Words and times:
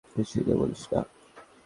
কিছুই 0.15 0.43
তো 0.47 0.53
বলিস 0.59 0.83
না। 0.91 0.99